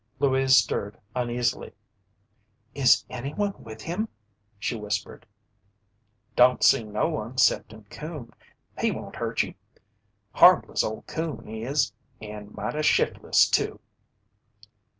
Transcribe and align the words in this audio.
Louise 0.17 0.57
stirred 0.57 0.97
uneasily. 1.15 1.73
"Is 2.73 3.05
anyone 3.07 3.53
with 3.61 3.83
him?" 3.83 4.09
she 4.57 4.75
whispered. 4.75 5.27
"Don't 6.35 6.63
see 6.63 6.83
no 6.83 7.07
one 7.07 7.37
'cepting 7.37 7.83
Coon. 7.91 8.31
He 8.79 8.89
won't 8.89 9.17
hurt 9.17 9.43
ye. 9.43 9.55
Harmless, 10.31 10.83
ole 10.83 11.03
Coon 11.03 11.47
is, 11.47 11.93
an' 12.19 12.49
mighty 12.55 12.81
shiftless 12.81 13.47
too." 13.47 13.79